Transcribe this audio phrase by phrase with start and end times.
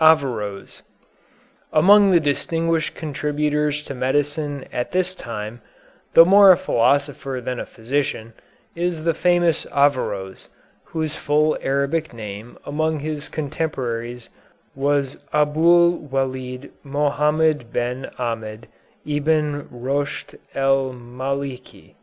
[0.00, 0.80] AVERROËS
[1.70, 5.60] Among the distinguished contributors to medicine at this time,
[6.14, 8.32] though more a philosopher than a physician,
[8.74, 10.48] is the famous Averroës,
[10.84, 14.30] whose full Arabic name among his contemporaries
[14.74, 18.68] was Abul Welid Mohammed Ben Ahmed
[19.04, 21.94] Ibn Roschd el Maliki.